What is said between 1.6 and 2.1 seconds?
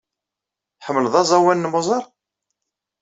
n Mozart?